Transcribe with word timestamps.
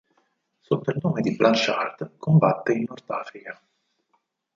Sotto 0.61 0.89
il 0.89 0.97
nome 0.99 1.21
di 1.21 1.35
Blanchard, 1.35 2.13
combatte 2.17 2.71
in 2.71 2.85
Nord 2.87 3.03
Africa. 3.11 3.61